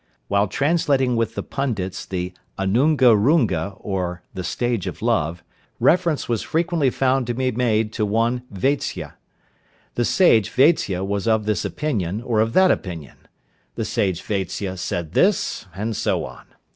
While 0.29 0.47
translating 0.47 1.15
with 1.15 1.35
the 1.35 1.43
pundits 1.43 2.07
the 2.07 2.33
'Anunga 2.57 3.13
runga, 3.15 3.77
or 3.79 4.23
the 4.33 4.43
stage 4.43 4.87
of 4.87 5.03
love,' 5.03 5.43
reference 5.79 6.27
was 6.27 6.41
frequently 6.41 6.89
found 6.89 7.27
to 7.27 7.35
be 7.35 7.51
made 7.51 7.93
to 7.93 8.05
one 8.07 8.41
Vatsya. 8.51 9.13
The 9.93 10.03
sage 10.05 10.49
Vatsya 10.49 11.03
was 11.05 11.27
of 11.27 11.45
this 11.45 11.63
opinion, 11.63 12.19
or 12.23 12.39
of 12.39 12.53
that 12.53 12.71
opinion. 12.71 13.17
The 13.75 13.85
sage 13.85 14.23
Vatsya 14.23 14.75
said 14.79 15.11
this, 15.11 15.67
and 15.75 15.95
so 15.95 16.25
on. 16.25 16.45